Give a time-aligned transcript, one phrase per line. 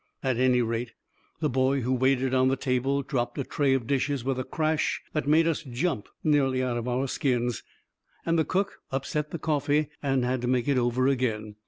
[0.23, 0.93] At any rate,
[1.41, 4.99] the boy who waited on the table dropped a tray of dishes with a crash
[5.13, 7.61] that made us jump nearly out of our skins,
[8.25, 11.55] and the cook upset the coffee and had to make it over again.